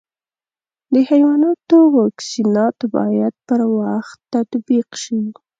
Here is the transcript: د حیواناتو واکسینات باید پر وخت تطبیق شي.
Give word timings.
د 0.93 0.95
حیواناتو 1.09 1.77
واکسینات 1.99 2.77
باید 2.95 3.33
پر 3.47 3.61
وخت 3.79 4.17
تطبیق 4.33 4.87
شي. 5.03 5.19